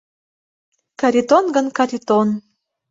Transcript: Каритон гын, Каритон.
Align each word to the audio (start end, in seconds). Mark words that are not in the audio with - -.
Каритон 0.99 1.45
гын, 1.55 1.67
Каритон. 1.77 2.27